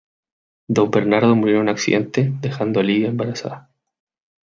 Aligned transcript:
Don 0.67 0.89
Bernardo 0.89 1.35
murió 1.35 1.57
en 1.57 1.61
un 1.61 1.69
accidente, 1.69 2.33
dejando 2.41 2.79
a 2.79 2.83
Libia 2.83 3.09
embarazada. 3.09 3.69